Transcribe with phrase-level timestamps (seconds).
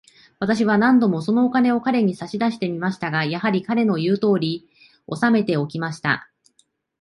[0.39, 4.69] 私は何度も、そのお金を彼に差し出してみましたが、やはり、彼の言うとおりに、
[5.05, 6.27] おさめておきました。